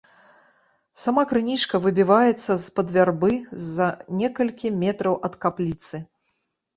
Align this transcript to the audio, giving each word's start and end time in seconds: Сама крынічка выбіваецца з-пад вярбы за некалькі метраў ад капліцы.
Сама 1.01 1.23
крынічка 1.33 1.79
выбіваецца 1.83 2.51
з-пад 2.65 2.87
вярбы 2.95 3.31
за 3.73 3.87
некалькі 4.23 4.67
метраў 4.85 5.19
ад 5.31 5.37
капліцы. 5.47 6.01